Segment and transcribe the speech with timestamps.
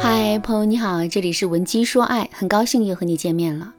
[0.00, 3.74] 嗨，朋友你好，这里是文姬说爱，很高兴又和你见面了。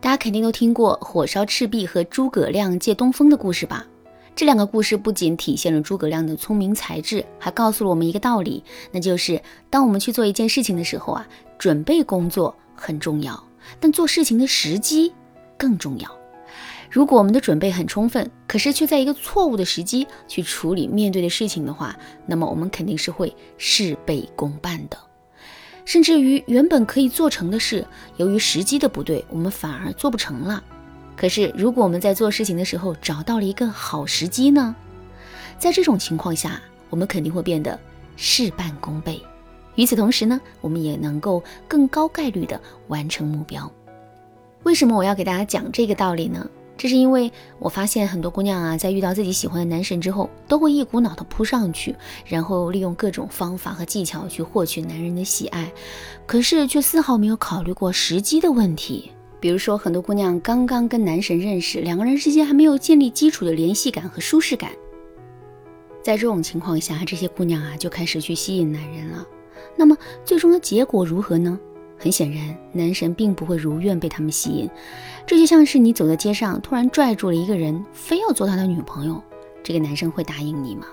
[0.00, 3.86] 大家肯定都听过火烧赤壁和诸葛亮借东风的故事吧？
[4.34, 9.40] 这两个故事不仅体现了诸葛亮的聪明才智，还告诉了我们一个道理，那就是
[9.70, 11.26] 当我们去做一件事情的时候啊，
[11.56, 13.40] 准备工作很重要，
[13.78, 15.12] 但做事情的时机
[15.56, 16.10] 更重要。
[16.90, 21.96] 如果我们的准备很充分，可是却在一个错误的时机去处理面对的事情的话，
[22.26, 24.98] 那么我们肯定是会事倍功半的。
[25.84, 30.62] 甚至于原本可以做成的事，由于时机的不对，我们反而做不成了。
[31.16, 34.74] 可是如果我们在做事情的时候找到了一个好时机呢？
[35.58, 37.78] 在这种情况下，我们肯定会变得
[38.16, 39.20] 事半功倍。
[39.76, 43.70] 与此同时呢，我们也能够更高概率的完成目标。
[44.62, 46.48] 为什么我要给大家讲这个道理呢？
[46.76, 51.94] 这是因为我发现很多姑娘啊，在遇到自己喜欢的男神之后，都会一股脑的扑上去，
[52.26, 55.72] 然后利用各种方法和技巧去获取男人的喜爱，
[56.26, 59.10] 可是却丝毫没有考虑过时机的问题。
[59.38, 64.72] 比如说，很多姑娘刚刚跟男神认识，两个人之间还没有建立基础的联系感和舒适感，
[66.02, 69.24] 在这种情况下，这些姑娘啊就开始去吸引男人了。
[69.76, 71.58] 那么最终的结果如何呢？
[72.04, 74.68] 很显然，男神并不会如愿被他们吸引。
[75.26, 79.22] 这就像是你走在街上，突然拽住了一个人，非要做他的女朋友，
[79.62, 80.84] 这个男生会答应你吗？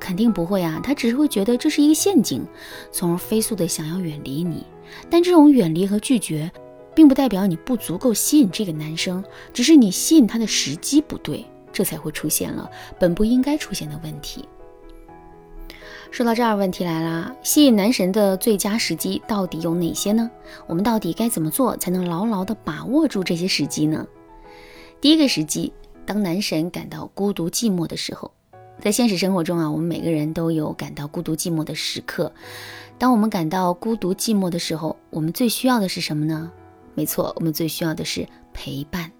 [0.00, 2.42] 肯定不会啊，他只是会觉得这是一个陷阱，
[2.90, 4.64] 从而飞速的想要远离你。
[5.10, 6.50] 但这种远离和拒绝，
[6.94, 12.66] 并不代表你不足够吸引这个男生，只是你吸引他的时机不对，这才会出现了
[12.98, 14.48] 本不应该出现的问题。
[16.10, 20.30] 说到这儿，问题来了：吸引男神的最佳时机到底有哪些呢？
[20.66, 24.06] 我们到底该怎么做才能牢牢地把握住这些时机呢？
[25.00, 25.72] 第一个时机，
[26.06, 28.32] 当男神感到孤独寂寞的时候。
[28.80, 32.32] 在现实生活中啊，我们每个人都有感到孤独寂寞的时刻。
[32.98, 36.50] 当我们感到孤独寂寞的时候，我们最需要的是什么呢？
[36.94, 39.10] 没错，我们最需要的是陪伴。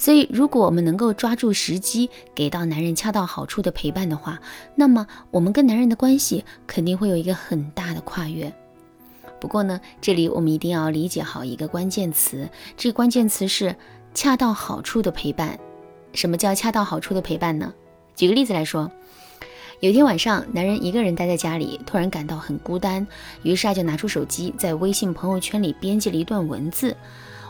[0.00, 4.40] 所以，如果我们能够抓住时机，给到男人恰到好处的陪伴的话，
[4.74, 8.50] 那么我们跟男人的关系肯定会有一个很大的跨越。
[9.38, 13.76] 不过呢，这里我们一定要理解好一个关键词，这个关键词是
[14.14, 15.60] 恰到好处的陪伴。
[16.14, 17.70] 什么叫恰到好处的陪伴呢？
[18.16, 18.90] 举个例子来说，
[19.80, 23.06] 有一天晚上，男人一个人待在家里，突然感到很孤单，
[23.42, 26.96] 于是他就拿出手机，在微信朋友圈里编辑了一段文字。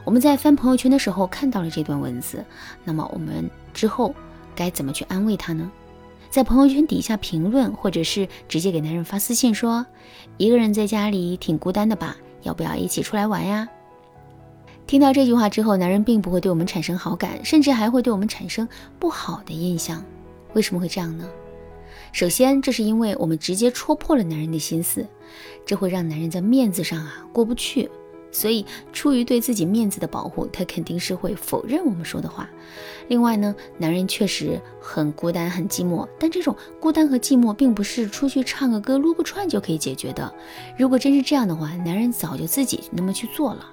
[0.04, 2.44] 我们在翻朋友圈的时候看到了这段文字，
[2.84, 4.14] 那么我们之后
[4.54, 5.70] 该怎么去安慰他呢？
[6.30, 9.84] 在朋友圈底下评论，或者是直接给男人发私信说
[10.38, 12.16] ：“一个人在家里挺孤单的吧？
[12.42, 13.68] 要不要一起出来玩呀？”
[14.86, 18.68] 听到这句话之后，男人并不会对我们产生好感，甚至还会对我们产生
[18.98, 20.04] 不好的印象。
[20.54, 21.28] 为什么会这样呢？
[22.12, 25.06] 首先，这是因为我们直接戳破了男人的心思，
[25.66, 27.90] 这会让男人在面子上啊过不去。
[28.32, 32.48] 所以，出于对自己面子的保护，他肯定是会否认我们说的话。
[33.08, 40.32] 另外呢，男人确实很孤单、很寂寞，但这种孤单和寂寞并不是出去唱个歌、撸个串就可以解决的。
[40.78, 43.66] 如果真是这样的话，男人早就自己那么去做了。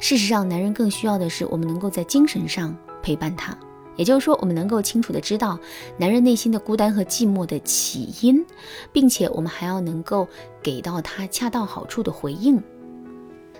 [0.00, 3.56] 事实上，男人更需要的是我们能够在精神上陪伴他，
[3.96, 5.58] 也就是说，我们能够清楚的知道
[5.96, 8.44] 男人内心的孤单和寂寞的起因，
[8.92, 10.26] 并且我们还要能够
[10.62, 12.60] 给到他恰到好处的回应。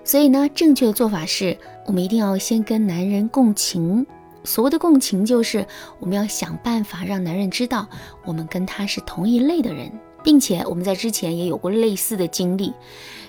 [0.08, 1.54] 所以呢，正确的做法是
[1.84, 4.06] 我们一定要先跟男人共情。
[4.42, 5.66] 所谓的共情，就是
[6.00, 7.86] 我们要想办法让男人知道
[8.24, 9.92] 我们跟他是同一类的人，
[10.24, 12.72] 并且我们在之前也有过类似的经历。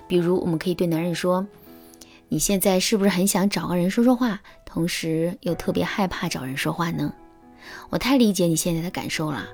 [0.07, 1.45] 比如，我们可以对男人说
[2.29, 7.13] ：“你现在是不是很想找个人说说话，同时又特别害怕找人说话呢？”
[7.91, 9.45] 我太理解你现在的感受了，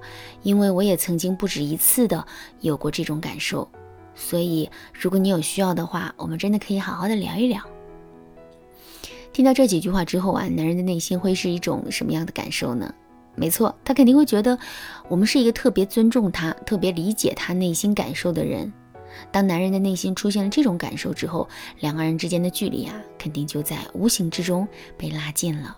[0.43, 2.23] 因为我也曾经不止一次的
[2.59, 3.67] 有过这种感受。
[4.15, 7.61] 所以，如果你有需要的话，我们真的可以好好的聊一聊。
[9.33, 12.93] 听到这几句话之后啊，男人的内心会是一种什么样的感受呢？
[13.35, 14.57] 没错，他肯定会觉得
[15.09, 18.71] 我们是一个特别尊重他、特别理解他内心感受的人。
[19.31, 21.47] 当男人的内心出现了这种感受之后，
[21.81, 24.65] 两个人之间的距离啊，肯定就在无形之中
[24.97, 25.77] 被拉近了。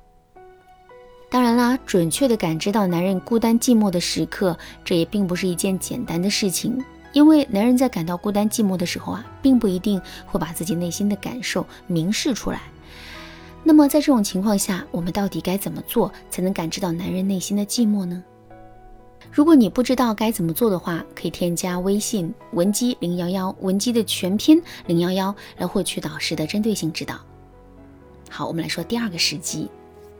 [1.30, 4.56] 当然啦，准确的感知到男人孤单寂寞的时刻，
[4.86, 6.80] 这也并不是一件简单的事情。
[7.13, 12.62] 因为男人在感到孤单寂寞的时候啊，并不一定会把自己内心的感受明示出来。
[13.63, 18.24] 那么在这种情况下，我们到底该怎么做才能感知到男人内心的寂寞呢？
[19.31, 27.19] 如果你不知道该怎么做的话，可以添加微信文姬零幺幺，文姬的全拼零幺幺，来获取导师的针对性指导。
[28.30, 29.69] 好，我们来说第二个时机，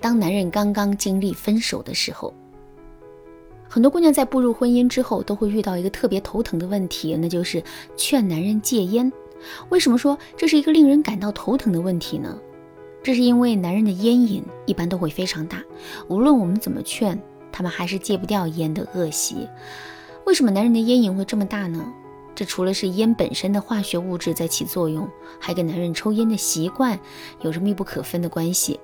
[0.01, 2.33] 当男人刚刚经历分手的时候。
[3.69, 7.62] 很多姑娘在步入婚姻之后，都会遇到一个特别头疼的问题，那就是
[7.96, 9.12] 劝男人戒烟。
[9.69, 12.38] 为什么说这是一个令人感到头疼的问题呢？
[13.04, 15.64] 这是因为男人的烟瘾一般都会非常大，
[16.08, 17.22] 无论我们怎么劝，
[17.52, 19.48] 他们还是戒不掉烟的恶习。
[20.25, 21.94] 为什么男人的烟瘾会这么大呢？
[22.36, 25.08] 这除了是烟本身的化学物质在起作用，
[25.40, 27.00] 还跟男人抽烟的习惯
[27.42, 28.80] 有着密不可分的关系。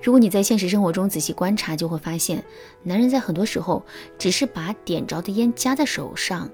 [0.00, 2.42] 如果你在现实生活中仔细观察，就会发现，
[2.82, 3.84] 男人在很多时候
[4.16, 6.48] 只是把点着的烟夹在手上，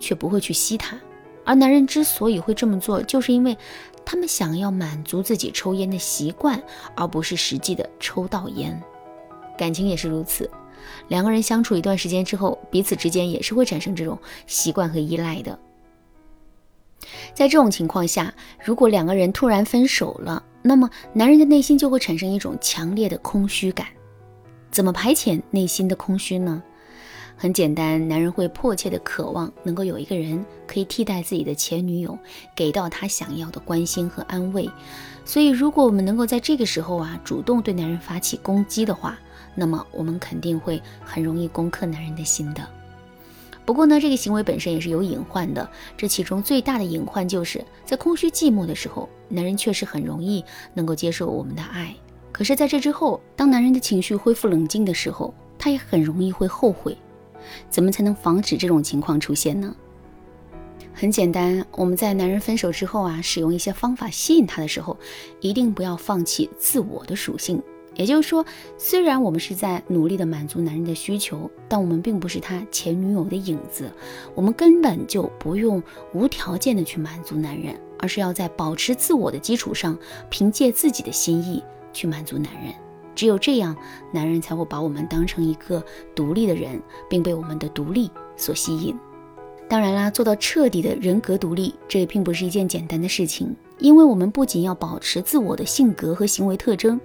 [0.00, 0.98] 却不会去吸它。
[1.44, 3.56] 而男人之所以会这么做，就是因为
[4.04, 6.60] 他们想要满足自己抽烟的习惯，
[6.94, 8.80] 而不是实际的抽到烟。
[9.56, 10.50] 感情也是如此，
[11.08, 15.58] 两个人相处一段时间之后，彼此之间也是会产生这种习惯和依赖的。
[17.34, 18.32] 在这种情况下，
[18.64, 23.86] 如果两个人突然分手了，那么男人的内心就会产生一种强烈的空虚感。
[24.70, 26.62] 怎么排遣内心的空虚呢？
[27.36, 32.18] 很简单，男人会迫切的渴望能够有一个人可以替代自己的前女友，
[32.54, 34.70] 给到他想要的关心和安慰。
[35.24, 39.18] 所以，如果我们能够在这个时候啊，主动对男人发起攻击的话，
[39.54, 42.60] 那么我们肯定会很容易攻克男人的心的。
[43.64, 45.68] 不过呢，这个行为本身也是有隐患的。
[45.96, 51.94] 这其中最大的隐患就是在空虚寂寞的时候，男人确实很容易能够接受我们的爱。
[52.32, 56.96] 可是，在这之后，当男人的情绪恢复冷静的时候，他也很容易会后悔。
[57.68, 59.74] 怎么才能防止这种情况出现呢？
[60.92, 64.96] 很简单，我们在男人分手之后啊，使用一些方法吸引他的时候，
[65.40, 67.62] 一定不要放弃自我的属性。
[68.00, 68.42] 也就是说，
[68.78, 73.92] 虽然我们是在努力的满足男人的需求，但我们并不是他前女友的影子，
[74.34, 75.82] 我们根本就不用
[76.14, 79.98] 无条件的去满足男人，而是要在保持自我的基础上，
[80.30, 81.62] 凭借自己的心意
[81.92, 82.72] 去满足男人。
[83.14, 83.76] 只有这样，
[84.14, 88.98] 男人才会把我们当成一个独立的人，并被我们的独立所吸引。
[89.68, 97.00] 当然啦，做到彻底的人格独立，这也并不是一件简单的事情，因为我们不仅要保持自我的性格和行为特征。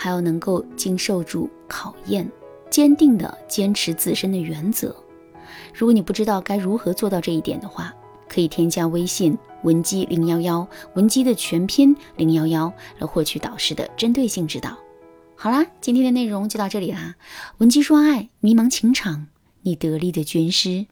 [0.00, 2.30] 还要能够经受住考验，
[2.70, 4.94] 坚定地坚持自身的原则。
[5.74, 7.92] 如果你不知道该如何做到这一点的话，
[8.28, 14.78] 可以添加微信文姬零幺幺，文姬的全拼零幺幺，来获取导师的针对性指导。
[15.34, 17.16] 好啦，今天的内容就到这里啦。
[17.56, 19.26] 文姬说爱，迷茫情场，
[19.62, 20.86] 你得力的军师。